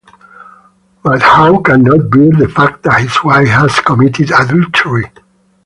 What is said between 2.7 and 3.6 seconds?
that his wife